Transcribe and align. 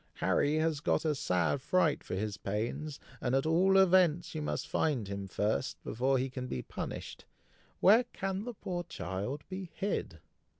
Harry 0.15 0.55
has 0.55 0.79
got 0.79 1.05
a 1.05 1.13
sad 1.13 1.61
fright 1.61 2.03
for 2.03 2.15
his 2.15 2.35
pains, 2.35 2.99
and 3.21 3.35
at 3.35 3.45
all 3.45 3.77
events 3.77 4.33
you 4.33 4.41
must 4.41 4.67
find 4.67 5.07
him 5.07 5.27
first, 5.27 5.77
before 5.83 6.17
he 6.17 6.27
can 6.27 6.47
be 6.47 6.63
punished. 6.63 7.25
Where 7.81 8.05
can 8.05 8.45
the 8.45 8.55
poor 8.55 8.81
child 8.81 9.43
be 9.47 9.69
hid?" 9.75 10.19